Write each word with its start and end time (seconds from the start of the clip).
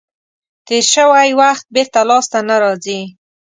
تیر 0.67 0.85
شوی 0.93 1.29
وخت 1.41 1.65
بېرته 1.75 1.99
لاس 2.09 2.25
ته 2.31 2.39
نه 2.49 2.55
راځي. 2.63 2.99